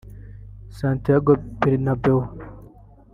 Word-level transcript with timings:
Santiago 0.77 1.33
Bernabeu 1.59 2.19